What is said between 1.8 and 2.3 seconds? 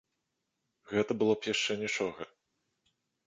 нічога.